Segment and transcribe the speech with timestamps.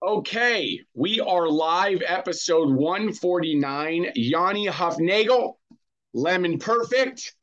[0.00, 4.12] Okay, we are live, episode 149.
[4.14, 5.54] Yanni Hufnagel,
[6.14, 7.34] Lemon Perfect,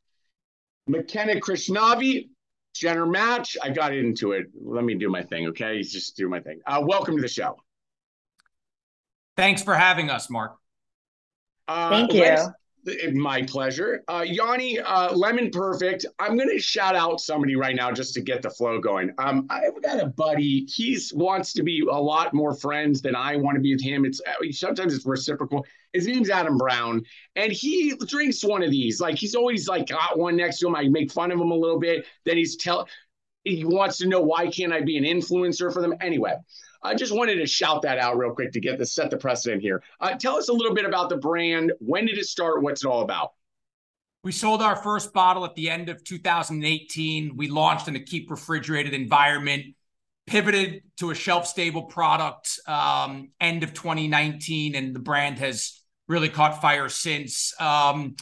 [0.86, 2.30] McKenna Krishnavi,
[2.74, 3.58] Jenner Match.
[3.62, 4.46] I got into it.
[4.58, 5.82] Let me do my thing, okay?
[5.82, 6.60] Just do my thing.
[6.66, 7.56] Uh, welcome to the show.
[9.36, 10.56] Thanks for having us, Mark.
[11.68, 12.36] Uh, Thank you.
[13.12, 14.04] My pleasure.
[14.06, 16.06] Uh, Yanni, uh, Lemon Perfect.
[16.20, 19.10] I'm going to shout out somebody right now just to get the flow going.
[19.18, 20.64] Um, I've got a buddy.
[20.66, 24.04] He wants to be a lot more friends than I want to be with him.
[24.04, 25.66] It's uh, sometimes it's reciprocal.
[25.92, 27.02] His name's Adam Brown,
[27.34, 29.00] and he drinks one of these.
[29.00, 30.76] Like he's always like got one next to him.
[30.76, 32.06] I make fun of him a little bit.
[32.24, 32.86] Then he's tell
[33.46, 36.34] he wants to know why can't I be an influencer for them anyway.
[36.82, 39.62] I just wanted to shout that out real quick to get this set the precedent
[39.62, 39.82] here.
[40.00, 41.72] Uh, tell us a little bit about the brand.
[41.78, 42.62] When did it start?
[42.62, 43.32] What's it all about?
[44.24, 47.36] We sold our first bottle at the end of 2018.
[47.36, 49.76] We launched in a keep refrigerated environment,
[50.26, 56.28] pivoted to a shelf stable product um, end of 2019, and the brand has really
[56.28, 57.54] caught fire since.
[57.60, 58.16] Um,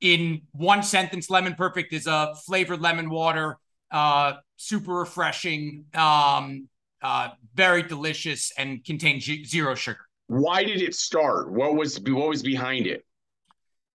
[0.00, 3.58] in one sentence, Lemon Perfect is a flavored lemon water,
[3.90, 5.84] uh, super refreshing.
[5.94, 6.68] Um,
[7.02, 10.00] uh, very delicious and contains zero sugar.
[10.26, 11.50] Why did it start?
[11.50, 13.04] What was what was behind it?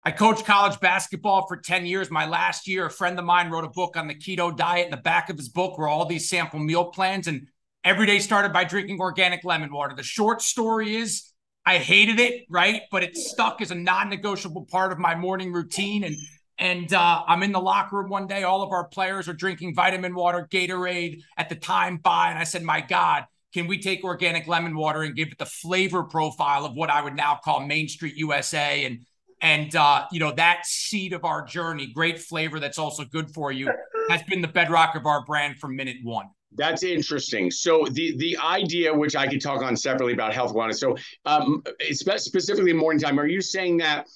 [0.04, 2.12] I coached college basketball for 10 years.
[2.12, 4.86] My last year, a friend of mine wrote a book on the keto diet.
[4.86, 7.28] In the back of his book were all these sample meal plans.
[7.28, 7.48] And
[7.84, 9.96] every day started by drinking organic lemon water.
[9.96, 11.32] The short story is
[11.66, 12.84] I hated it, right?
[12.92, 16.04] But it stuck as a non negotiable part of my morning routine.
[16.04, 16.16] And
[16.58, 18.44] and uh, I'm in the locker room one day.
[18.44, 22.30] All of our players are drinking vitamin water, Gatorade at the time by.
[22.30, 25.46] And I said, My God, can we take organic lemon water and give it the
[25.46, 28.86] flavor profile of what I would now call Main Street USA?
[28.86, 29.06] And
[29.42, 33.52] and uh, you know that seed of our journey, great flavor that's also good for
[33.52, 33.70] you,
[34.10, 36.28] has been the bedrock of our brand from minute one.
[36.54, 37.52] That's interesting.
[37.52, 40.76] So the the idea, which I could talk on separately about health wellness.
[40.76, 40.96] So
[41.26, 44.08] um, specifically morning time, are you saying that?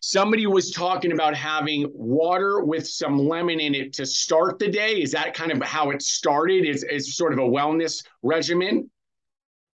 [0.00, 5.00] Somebody was talking about having water with some lemon in it to start the day.
[5.00, 6.66] Is that kind of how it started?
[6.66, 8.90] Is is sort of a wellness regimen?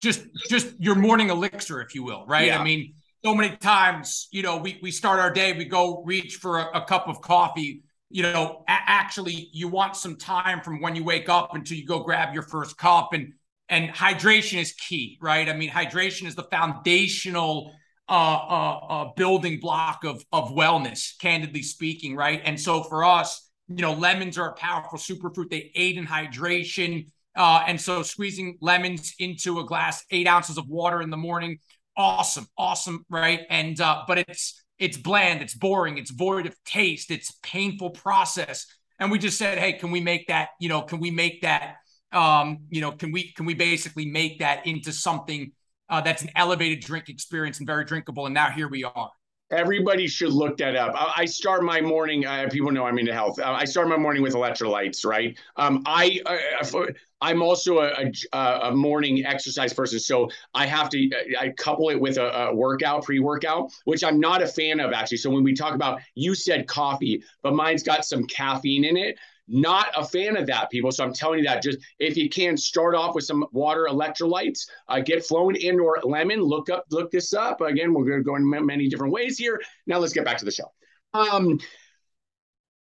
[0.00, 2.47] Just just your morning elixir, if you will, right?
[2.47, 2.58] Yeah.
[2.58, 6.36] I mean, so many times, you know, we we start our day, we go reach
[6.36, 7.82] for a, a cup of coffee.
[8.08, 11.86] You know, a- actually, you want some time from when you wake up until you
[11.86, 13.32] go grab your first cup, and
[13.68, 15.48] and hydration is key, right?
[15.48, 17.72] I mean, hydration is the foundational
[18.12, 22.42] uh, uh, uh, building block of of wellness, candidly speaking, right?
[22.44, 25.48] And so for us, you know, lemons are a powerful superfruit.
[25.48, 30.68] They aid in hydration, uh, and so squeezing lemons into a glass, eight ounces of
[30.68, 31.58] water in the morning,
[31.96, 33.40] awesome, awesome, right?
[33.48, 38.66] And uh, but it's it's bland, it's boring, it's void of taste, it's painful process.
[38.98, 40.50] And we just said, hey, can we make that?
[40.60, 41.76] You know, can we make that?
[42.12, 45.52] Um, you know, can we can we basically make that into something?
[45.92, 48.25] Uh, that's an elevated drink experience and very drinkable.
[48.25, 49.10] And now here we are.
[49.50, 50.94] Everybody should look that up.
[50.97, 52.25] I start my morning.
[52.25, 53.38] Uh, people know I'm into health.
[53.38, 55.04] Uh, I start my morning with electrolytes.
[55.04, 55.38] Right.
[55.56, 56.86] Um, I uh,
[57.20, 62.00] I'm also a, a, a, morning exercise person, so I have to I couple it
[62.00, 65.19] with a, a workout, pre workout, which I'm not a fan of actually.
[65.19, 69.19] So when we talk about, you said coffee, but mine's got some caffeine in it.
[69.54, 70.90] Not a fan of that, people.
[70.90, 74.66] So I'm telling you that just if you can start off with some water electrolytes,
[74.88, 76.40] uh, get flowing in or lemon.
[76.40, 77.60] Look up, look this up.
[77.60, 79.60] Again, we're going to go in many different ways here.
[79.86, 80.72] Now let's get back to the show.
[81.12, 81.60] Um,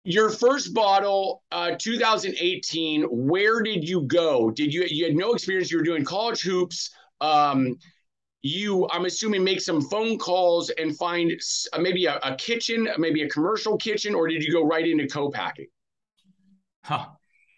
[0.04, 3.02] your first bottle, uh, 2018.
[3.04, 4.52] Where did you go?
[4.52, 5.70] Did you you had no experience?
[5.70, 6.94] You were doing college hoops.
[7.20, 7.76] Um,
[8.42, 11.32] you, I'm assuming, make some phone calls and find
[11.78, 15.66] maybe a, a kitchen, maybe a commercial kitchen, or did you go right into co-packing?
[16.84, 17.06] Huh.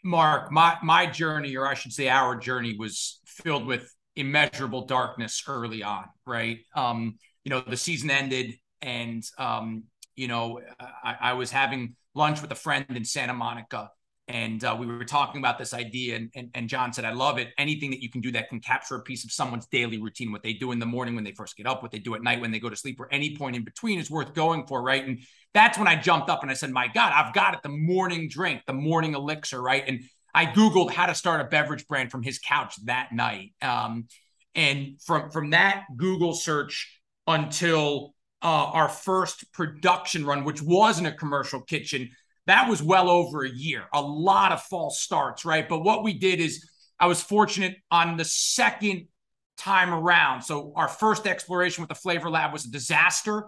[0.04, 5.42] Mark, my my journey, or I should say our journey, was filled with immeasurable darkness
[5.48, 6.58] early on, right?
[6.76, 12.42] Um, you know, the season ended and um, you know, I, I was having lunch
[12.42, 13.90] with a friend in Santa Monica
[14.28, 17.38] and uh, we were talking about this idea and, and, and john said i love
[17.38, 17.48] it.
[17.58, 20.42] Anything that you can do that can capture a piece of someone's daily routine what
[20.42, 22.40] they do in the morning when they first get up what they do at night
[22.40, 25.06] when they go to sleep or any point in between is worth going for right?
[25.06, 25.20] And
[25.52, 27.60] that's when i jumped up and i said my god i've got it.
[27.62, 29.84] The morning drink the morning elixir right?
[29.86, 30.04] And
[30.34, 33.52] i googled how to start a beverage brand from his couch that night.
[33.60, 34.06] Um,
[34.54, 41.12] and from from that google search until uh, our first production run which wasn't a
[41.12, 42.10] commercial kitchen
[42.46, 45.68] that was well over a year, a lot of false starts, right?
[45.68, 46.68] But what we did is
[46.98, 49.08] I was fortunate on the second
[49.56, 50.42] time around.
[50.42, 53.46] So our first exploration with the Flavor Lab was a disaster.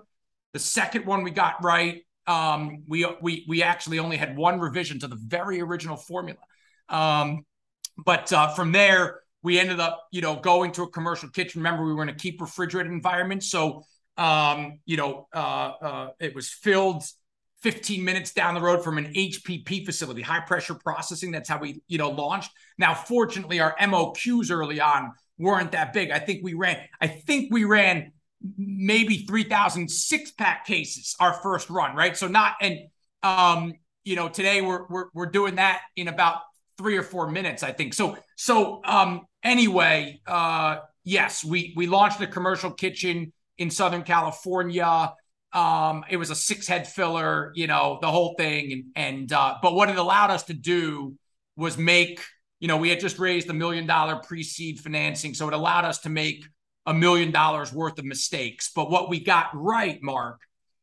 [0.52, 2.02] The second one we got right.
[2.26, 6.40] Um, we we we actually only had one revision to the very original formula.
[6.88, 7.44] Um,
[8.04, 11.60] but uh, from there, we ended up, you know, going to a commercial kitchen.
[11.60, 13.44] Remember, we were in a keep refrigerated environment.
[13.44, 13.84] So,
[14.16, 17.04] um, you know, uh, uh, it was filled
[17.66, 21.32] 15 minutes down the road from an HPP facility, high pressure processing.
[21.32, 22.52] That's how we, you know, launched.
[22.78, 26.12] Now, fortunately, our MOQs early on weren't that big.
[26.12, 28.12] I think we ran, I think we ran
[28.56, 32.16] maybe 3,000 six pack cases our first run, right?
[32.16, 32.78] So not, and,
[33.24, 33.72] um,
[34.04, 36.42] you know, today we're, we're, we're doing that in about
[36.78, 37.94] three or four minutes, I think.
[37.94, 45.12] So, so, um, anyway, uh, yes, we, we launched a commercial kitchen in Southern California.
[45.56, 48.72] Um, it was a six head filler, you know, the whole thing.
[48.72, 51.16] And, and, uh, but what it allowed us to do
[51.56, 52.20] was make,
[52.60, 55.32] you know, we had just raised a million dollar pre seed financing.
[55.32, 56.44] So it allowed us to make
[56.84, 58.70] a million dollars worth of mistakes.
[58.74, 60.40] But what we got right, Mark,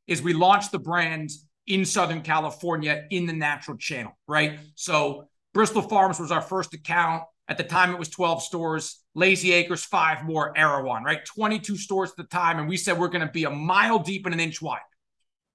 [0.08, 1.30] is we launched the brand
[1.68, 4.60] in Southern California in the natural channel, right?
[4.76, 7.24] So Bristol Farms was our first account.
[7.54, 11.24] At the time, it was 12 stores, Lazy Acres, five more, Erewhon, right?
[11.24, 12.58] 22 stores at the time.
[12.58, 14.80] And we said we're going to be a mile deep and an inch wide.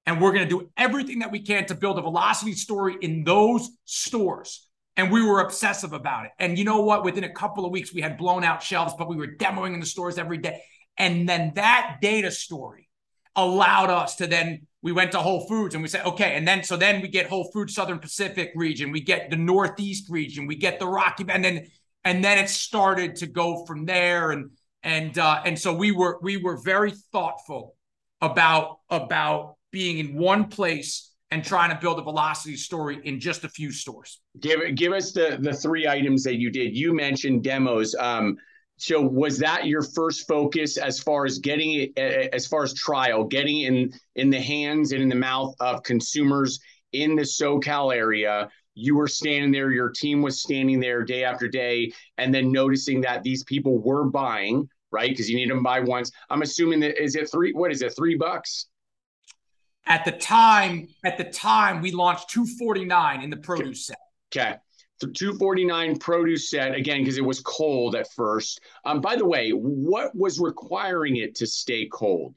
[0.07, 3.25] And we're going to do everything that we can to build a velocity story in
[3.25, 4.69] those stores.
[4.97, 6.31] And we were obsessive about it.
[6.39, 7.03] And you know what?
[7.03, 9.81] Within a couple of weeks, we had blown out shelves, but we were demoing in
[9.81, 10.63] the stores every day.
[10.97, 12.89] And then that data story
[13.35, 16.63] allowed us to then we went to Whole Foods and we said, okay, and then
[16.63, 20.55] so then we get Whole Foods Southern Pacific region, we get the Northeast region, we
[20.55, 21.67] get the Rocky, and then
[22.09, 24.51] and then it started to go from there, and
[24.83, 27.77] and uh, and so we were we were very thoughtful
[28.23, 33.45] about about being in one place and trying to build a velocity story in just
[33.45, 34.21] a few stores.
[34.41, 36.75] Give give us the the three items that you did.
[36.75, 37.95] You mentioned demos.
[37.95, 38.39] Um,
[38.79, 41.99] so was that your first focus as far as getting it
[42.33, 46.59] as far as trial getting in in the hands and in the mouth of consumers
[46.93, 51.49] in the socal area you were standing there your team was standing there day after
[51.49, 55.81] day and then noticing that these people were buying right because you need them buy
[55.81, 58.67] once i'm assuming that is it three what is it three bucks
[59.87, 63.97] at the time at the time we launched 249 in the produce okay.
[64.31, 64.59] set okay
[65.01, 68.61] the 249 produce set again because it was cold at first.
[68.85, 72.35] Um, by the way, what was requiring it to stay cold?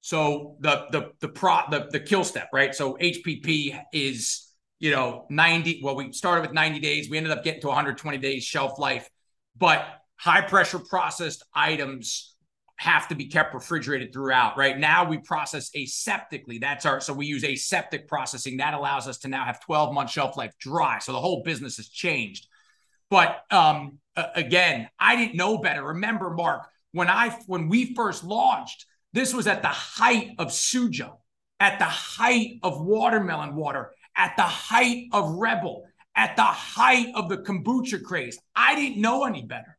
[0.00, 2.74] So the the the pro the the kill step, right?
[2.74, 4.49] So HPP is
[4.80, 5.80] you know 90.
[5.84, 7.08] Well, we started with 90 days.
[7.08, 9.08] We ended up getting to 120 days shelf life,
[9.56, 9.86] but
[10.16, 12.34] high pressure processed items
[12.76, 14.56] have to be kept refrigerated throughout.
[14.56, 16.58] Right now, we process aseptically.
[16.58, 18.56] That's our so we use aseptic processing.
[18.56, 20.98] That allows us to now have 12 month shelf life dry.
[20.98, 22.48] So the whole business has changed.
[23.10, 25.82] But um, again, I didn't know better.
[25.82, 31.16] Remember, Mark, when I when we first launched, this was at the height of Suja,
[31.58, 35.80] at the height of watermelon water, at the height of REBBL,
[36.14, 38.38] at the height of the kombucha craze.
[38.54, 39.78] I didn't know any better.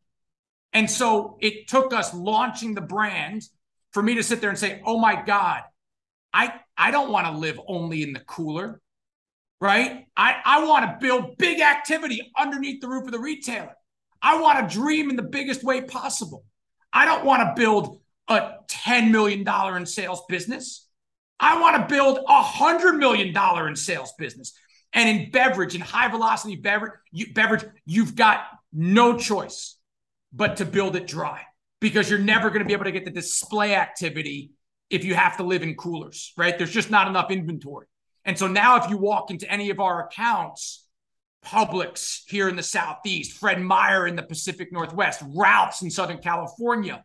[0.73, 3.43] And so it took us launching the brand
[3.91, 5.61] for me to sit there and say, "Oh my god,
[6.33, 8.81] I I don't want to live only in the cooler."
[9.59, 10.07] Right?
[10.17, 13.75] I I want to build big activity underneath the roof of the retailer.
[14.23, 16.45] I want to dream in the biggest way possible.
[16.91, 20.87] I don't want to build a $10 million in sales business.
[21.41, 23.35] I want to build a $100 million
[23.67, 24.53] in sales business.
[24.93, 29.77] And in beverage, in high velocity beverage, you, beverage, you've got no choice
[30.31, 31.41] but to build it dry
[31.79, 34.51] because you're never going to be able to get the display activity
[34.89, 36.57] if you have to live in coolers, right?
[36.57, 37.87] There's just not enough inventory.
[38.23, 40.85] And so now, if you walk into any of our accounts,
[41.43, 47.03] Publix here in the Southeast, Fred Meyer in the Pacific Northwest, Ralph's in Southern California,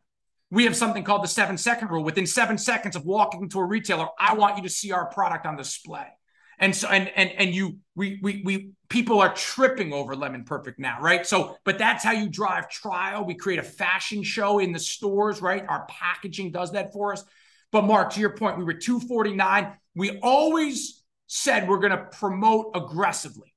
[0.50, 2.04] we have something called the seven second rule.
[2.04, 5.46] Within seven seconds of walking into a retailer, I want you to see our product
[5.46, 6.06] on display.
[6.58, 10.78] And so, and and and you, we we we people are tripping over Lemon Perfect
[10.78, 11.26] now, right?
[11.26, 13.24] So, but that's how you drive trial.
[13.24, 15.64] We create a fashion show in the stores, right?
[15.68, 17.24] Our packaging does that for us.
[17.72, 19.76] But Mark, to your point, we were 249.
[19.94, 23.52] We always said we're going to promote aggressively,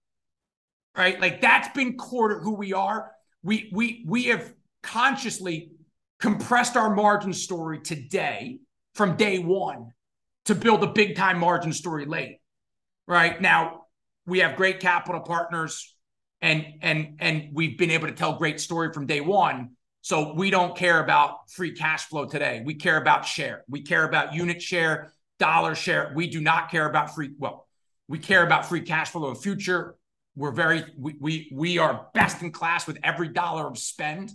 [0.97, 1.21] right?
[1.21, 3.11] Like that's been core to who we are.
[3.43, 4.53] We we we have
[4.83, 5.71] consciously
[6.19, 8.59] compressed our margin story today
[8.93, 9.91] from day one
[10.45, 12.39] to build a big time margin story late.
[13.07, 13.41] Right?
[13.41, 13.85] Now,
[14.25, 15.95] we have great capital partners
[16.41, 19.71] and and and we've been able to tell great story from day one.
[20.01, 22.61] So we don't care about free cash flow today.
[22.63, 23.63] We care about share.
[23.67, 26.11] We care about unit share dollar share.
[26.15, 27.67] We do not care about free well
[28.09, 29.95] we care about free cash flow in future.
[30.35, 34.31] We're very we we, we are best in class with every dollar of spend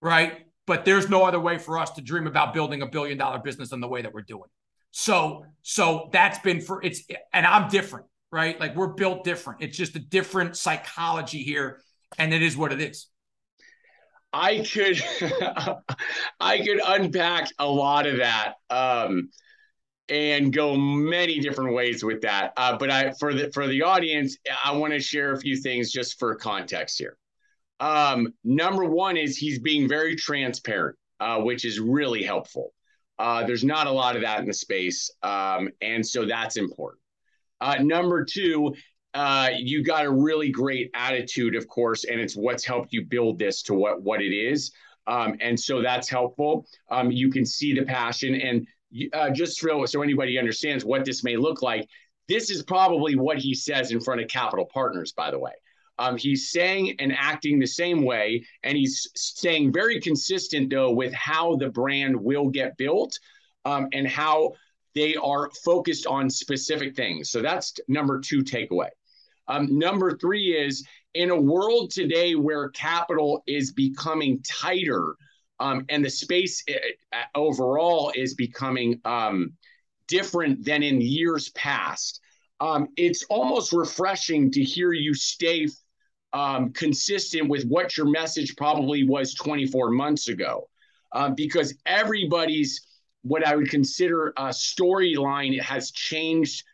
[0.00, 3.40] right but there's no other way for us to dream about building a billion dollar
[3.40, 4.48] business in the way that we're doing
[4.92, 8.58] so so that's been for it's and i'm different right?
[8.58, 9.62] Like we're built different.
[9.62, 11.80] It's just a different psychology here,
[12.18, 13.06] and it is what it is.
[14.32, 15.02] I could
[16.40, 19.30] I could unpack a lot of that um,
[20.08, 22.52] and go many different ways with that.
[22.56, 25.90] Uh, but I for the for the audience, I want to share a few things
[25.90, 27.16] just for context here.
[27.80, 32.72] Um, number one is he's being very transparent, uh, which is really helpful.
[33.18, 37.02] Uh, there's not a lot of that in the space, um, and so that's important.
[37.60, 38.72] Uh, number two,
[39.14, 43.38] uh, you got a really great attitude, of course, and it's what's helped you build
[43.38, 44.70] this to what what it is.
[45.08, 46.66] Um, and so that's helpful.
[46.90, 48.66] Um, you can see the passion, and
[49.12, 51.88] uh, just so so anybody understands what this may look like,
[52.28, 55.12] this is probably what he says in front of capital partners.
[55.12, 55.52] By the way,
[55.98, 61.12] um, he's saying and acting the same way, and he's staying very consistent though with
[61.12, 63.18] how the brand will get built
[63.64, 64.52] um, and how
[64.94, 67.30] they are focused on specific things.
[67.30, 68.88] So that's number two takeaway.
[69.46, 75.16] Um, number three is in a world today where capital is becoming tighter
[75.60, 79.52] um, and the space uh, uh, overall is becoming um,
[80.06, 82.20] different than in years past.
[82.60, 85.68] Um, it's almost refreshing to hear you stay
[86.32, 90.68] um, consistent with what your message probably was 24 months ago,
[91.12, 92.86] um, because everybody's
[93.22, 96.64] what I would consider a storyline has changed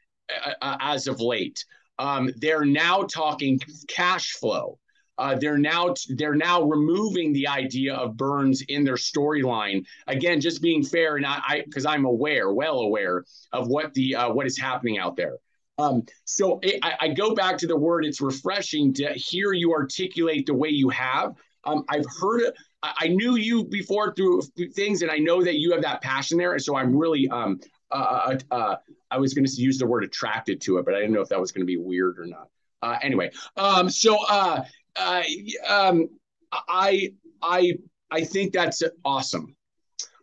[0.44, 1.64] uh, uh, as of late.
[1.98, 4.78] Um, they're now talking cash flow.
[5.16, 9.84] Uh, they're now they're now removing the idea of burns in their storyline.
[10.08, 14.32] Again, just being fair, and I because I'm aware, well aware of what the uh,
[14.32, 15.36] what is happening out there.
[15.78, 18.04] Um, so it, I, I, go back to the word.
[18.04, 21.34] It's refreshing to hear you articulate the way you have.
[21.64, 22.54] Um, I've heard it.
[22.82, 24.42] I knew you before through
[24.74, 26.52] things, and I know that you have that passion there.
[26.52, 27.58] And so I'm really um,
[27.90, 28.76] uh, uh, uh,
[29.10, 31.28] I was going to use the word attracted to it, but I didn't know if
[31.30, 32.48] that was going to be weird or not.
[32.82, 34.64] Uh, anyway, um, so uh,
[34.96, 35.22] uh,
[35.66, 36.08] um,
[36.52, 37.78] I I
[38.10, 39.56] I think that's awesome.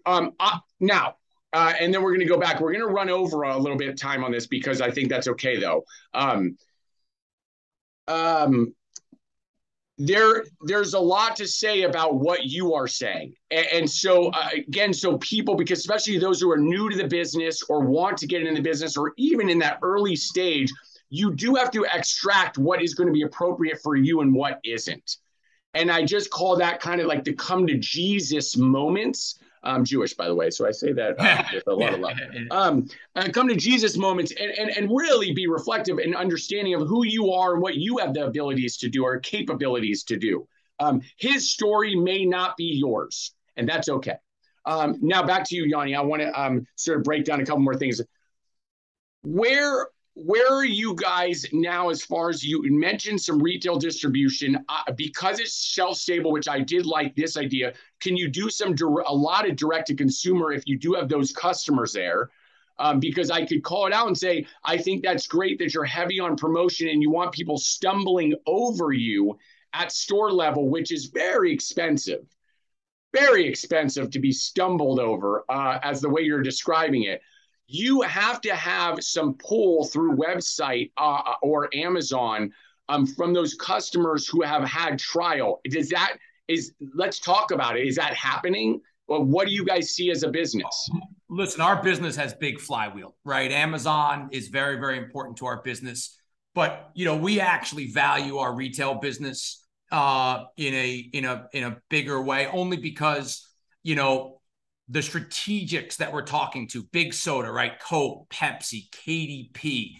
[0.05, 1.15] Um, I, now,
[1.53, 2.60] uh, and then we're going to go back.
[2.60, 5.10] We're going to run over a little bit of time on this because I think
[5.10, 5.84] that's okay, though.
[6.13, 6.58] Um,
[8.08, 8.74] um,
[9.98, 14.50] there there's a lot to say about what you are saying and, and so uh,
[14.55, 18.25] again so people because especially those who are new to the business or want to
[18.25, 20.72] get in the business or even in that early stage
[21.10, 24.60] you do have to extract what is going to be appropriate for you and what
[24.63, 25.17] isn't
[25.73, 30.13] and i just call that kind of like the come to jesus moments I'm Jewish,
[30.13, 32.17] by the way, so I say that uh, with a lot of love.
[32.49, 36.87] Um, uh, come to Jesus moments and, and, and really be reflective and understanding of
[36.87, 40.47] who you are and what you have the abilities to do or capabilities to do.
[40.79, 44.15] Um, his story may not be yours, and that's okay.
[44.65, 45.95] Um, now back to you, Yanni.
[45.95, 48.01] I want to um, sort of break down a couple more things.
[49.21, 54.91] Where where are you guys now as far as you mentioned some retail distribution uh,
[54.95, 58.75] because it's shelf stable which i did like this idea can you do some
[59.07, 62.29] a lot of direct to consumer if you do have those customers there?
[62.79, 65.85] Um, because i could call it out and say i think that's great that you're
[65.85, 69.37] heavy on promotion and you want people stumbling over you
[69.73, 72.25] at store level which is very expensive.
[73.13, 77.21] Very expensive to be stumbled over uh, as the way you're describing it
[77.71, 82.51] you have to have some pull through website uh, uh, or Amazon
[82.89, 85.61] um, from those customers who have had trial.
[85.69, 86.17] Does that
[86.49, 87.87] is let's talk about it.
[87.87, 88.81] Is that happening?
[89.07, 90.89] Well, what do you guys see as a business?
[91.29, 93.51] Listen, our business has big flywheel, right?
[93.51, 96.17] Amazon is very, very important to our business,
[96.53, 101.63] but you know we actually value our retail business uh, in a in a in
[101.63, 103.47] a bigger way, only because
[103.81, 104.40] you know
[104.91, 107.79] the strategics that we're talking to, Big Soda, right?
[107.79, 109.95] Coke, Pepsi, KDP,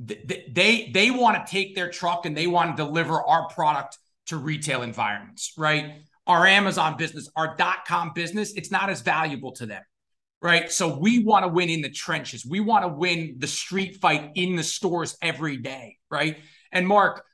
[0.00, 4.36] they they, want to take their truck and they want to deliver our product to
[4.36, 6.02] retail environments, right?
[6.26, 9.82] Our Amazon business, our dot com business, it's not as valuable to them,
[10.40, 10.72] right?
[10.72, 12.44] So we want to win in the trenches.
[12.44, 16.38] We want to win the street fight in the stores every day, right?
[16.72, 17.24] And Mark,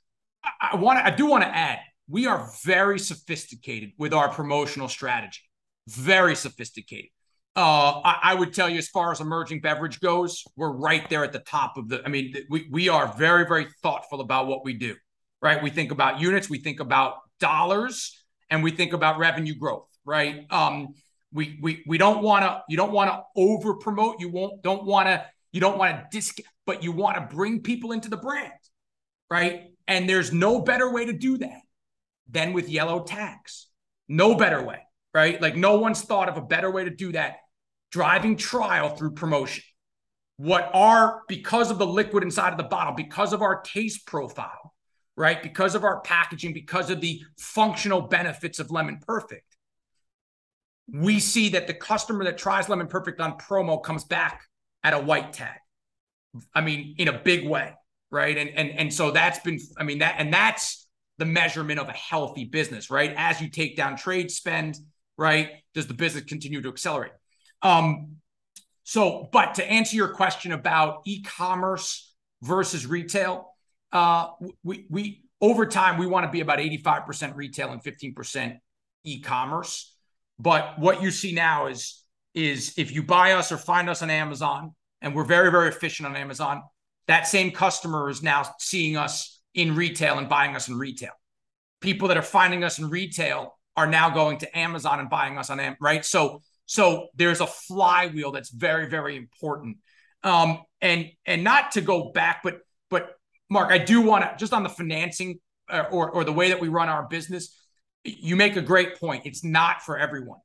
[0.61, 4.89] I want to, I do want to add, we are very sophisticated with our promotional
[4.89, 5.48] strategy
[5.89, 7.11] very sophisticated.
[7.57, 11.25] Uh, I, I, would tell you, as far as emerging beverage goes, we're right there
[11.25, 12.05] at the top of the.
[12.05, 14.95] I mean, we we are very very thoughtful about what we do.
[15.43, 19.89] Right, we think about units, we think about dollars, and we think about revenue growth.
[20.05, 20.47] Right.
[20.51, 20.95] Um,
[21.33, 22.63] we we we don't want to.
[22.69, 24.21] You don't want to over promote.
[24.21, 24.63] You won't.
[24.63, 25.25] Don't want to.
[25.51, 28.53] You don't want to disc, but you want to bring people into the brand.
[29.31, 29.65] Right.
[29.89, 31.63] And there's no better way to do that
[32.31, 33.67] than with yellow tags.
[34.07, 34.79] No better way
[35.15, 35.41] right?
[35.41, 37.37] Like no one's thought of a better way to do that.
[37.91, 39.65] Driving trial through promotion.
[40.37, 44.73] What are, because of the liquid inside of the bottle, because of our taste profile,
[45.17, 45.43] right?
[45.43, 49.57] Because of our packaging, because of the functional benefits of Lemon Perfect,
[50.93, 54.43] we see that the customer that tries Lemon Perfect on promo comes back
[54.85, 55.59] at a white tag.
[56.55, 57.75] I mean, in a big way,
[58.11, 58.37] right?
[58.37, 60.87] And and and so that's been, I mean, that and that's
[61.19, 63.13] the measurement of a healthy business, right?
[63.17, 64.79] As you take down trade spend,
[65.19, 65.51] right?
[65.75, 67.13] Does the business continue to accelerate?
[67.61, 68.17] Um,
[68.85, 73.53] so, but to answer your question about e-commerce versus retail,
[73.93, 74.29] uh,
[74.63, 78.59] we we over time we want to be about 85% retail and 15%
[79.05, 79.95] e-commerce.
[80.39, 82.03] But what you see now is
[82.35, 86.09] is if you buy us or find us on Amazon, and we're very very efficient
[86.09, 86.63] on Amazon,
[87.09, 91.13] that same customer is now seeing us in retail and buying us in retail.
[91.81, 95.51] People that are finding us in retail are now going to Amazon and buying us
[95.51, 96.05] on Am, right?
[96.05, 99.77] So so there's a flywheel that's very very important.
[100.25, 102.59] Um, and and not to go back, but
[102.91, 103.11] but
[103.49, 105.39] Mark, I do want to just on the financing
[105.71, 107.57] uh, or or the way that we run our business.
[108.03, 109.27] You make a great point.
[109.27, 110.41] It's not for everyone.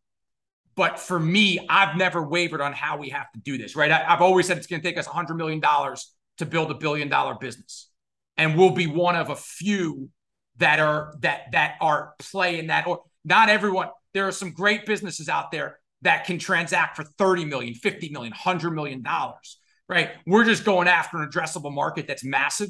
[0.76, 3.92] But for me, I've never wavered on how we have to do this, right?
[3.92, 7.10] I, have always said it's going to take us $100 million to build a billion
[7.10, 7.90] dollar business.
[8.38, 10.10] And we'll be one of a few
[10.58, 15.30] that are that that are playing that or not everyone there are some great businesses
[15.30, 20.46] out there that can transact for 30 million 50 million 100 million dollars right we're
[20.46, 22.70] just going after an addressable market that's massive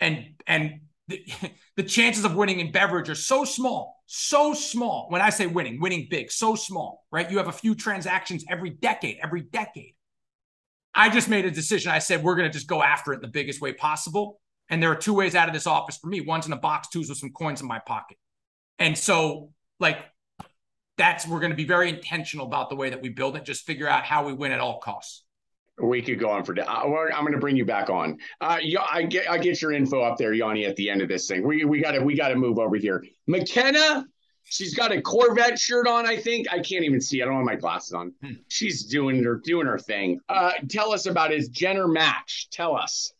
[0.00, 1.24] and and the,
[1.76, 5.06] the chances of winning in beverage are so small, so small.
[5.10, 7.30] When I say winning, winning big, so small, right?
[7.30, 9.94] You have a few transactions every decade, every decade.
[10.94, 11.92] I just made a decision.
[11.92, 14.40] I said, we're going to just go after it in the biggest way possible.
[14.68, 16.20] And there are two ways out of this office for me.
[16.20, 18.16] One's in a box, two's with some coins in my pocket.
[18.78, 19.98] And so, like,
[20.96, 23.66] that's, we're going to be very intentional about the way that we build it, just
[23.66, 25.24] figure out how we win at all costs.
[25.82, 26.58] We could go on for.
[26.60, 28.18] Uh, I'm going to bring you back on.
[28.38, 28.58] Uh,
[28.92, 31.46] I get I get your info up there, Yanni, at the end of this thing.
[31.46, 33.02] We we got to we got to move over here.
[33.26, 34.04] McKenna,
[34.44, 36.06] she's got a Corvette shirt on.
[36.06, 37.22] I think I can't even see.
[37.22, 38.12] I don't have my glasses on.
[38.22, 38.32] Hmm.
[38.48, 40.20] She's doing her doing her thing.
[40.28, 42.48] Uh, tell us about his Jenner match.
[42.52, 43.14] Tell us.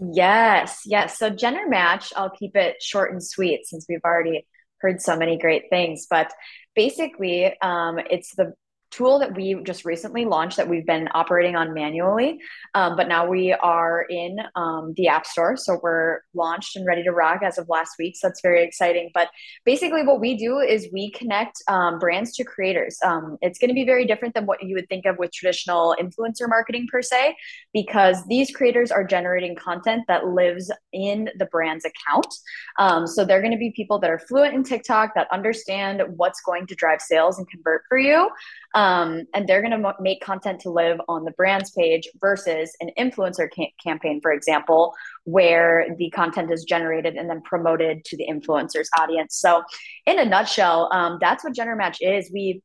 [0.00, 1.18] Yes, yes.
[1.18, 2.12] So Jenner match.
[2.16, 4.46] I'll keep it short and sweet since we've already
[4.80, 6.06] heard so many great things.
[6.08, 6.32] But
[6.74, 8.54] basically, um, it's the
[8.98, 12.40] tool that we just recently launched that we've been operating on manually.
[12.74, 15.56] Um, but now we are in um, the App Store.
[15.56, 18.16] So we're launched and ready to rock as of last week.
[18.16, 19.10] So that's very exciting.
[19.14, 19.28] But
[19.64, 22.98] basically, what we do is we connect um, brands to creators.
[23.04, 25.94] Um, it's going to be very different than what you would think of with traditional
[26.00, 27.36] influencer marketing per se,
[27.72, 32.34] because these creators are generating content that lives in the brand's account.
[32.78, 36.40] Um, so they're going to be people that are fluent in TikTok, that understand what's
[36.40, 38.28] going to drive sales and convert for you
[38.74, 42.90] um, and they're going to make content to live on the brand's page versus an
[42.98, 48.26] influencer ca- campaign, for example, where the content is generated and then promoted to the
[48.28, 49.36] influencer's audience.
[49.36, 49.62] So,
[50.06, 52.30] in a nutshell, um, that's what Gender Match is.
[52.32, 52.62] We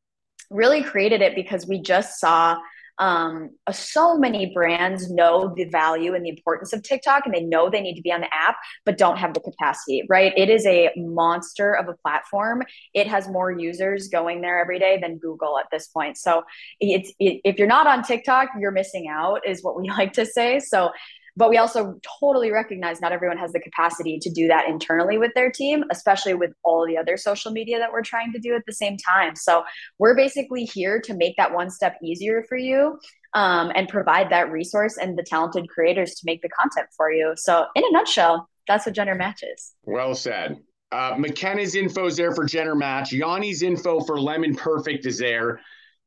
[0.50, 2.56] really created it because we just saw
[2.98, 7.68] um, so many brands know the value and the importance of TikTok and they know
[7.68, 10.32] they need to be on the app, but don't have the capacity, right?
[10.36, 12.62] It is a monster of a platform.
[12.92, 16.16] It has more users going there every day than Google at this point.
[16.16, 16.44] So
[16.80, 20.26] it's it, if you're not on TikTok, you're missing out, is what we like to
[20.26, 20.60] say.
[20.60, 20.90] So
[21.36, 25.32] but we also totally recognize not everyone has the capacity to do that internally with
[25.34, 28.62] their team, especially with all the other social media that we're trying to do at
[28.66, 29.34] the same time.
[29.34, 29.64] So
[29.98, 32.98] we're basically here to make that one step easier for you
[33.34, 37.32] um, and provide that resource and the talented creators to make the content for you.
[37.36, 39.72] So, in a nutshell, that's what Jenner Match is.
[39.84, 40.58] Well said.
[40.92, 43.12] Uh, McKenna's info is there for Jenner Match.
[43.12, 45.60] Yanni's info for Lemon Perfect is there.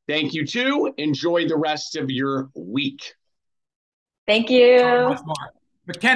[0.08, 0.94] Thank you too.
[0.98, 3.14] Enjoy the rest of your week.
[4.28, 5.16] Thank you.
[5.88, 6.16] McKenna.